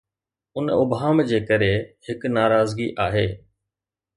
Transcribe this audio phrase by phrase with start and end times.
[0.61, 1.69] ان ابهام جي ڪري،
[2.09, 3.27] هڪ ناراضگي آهي.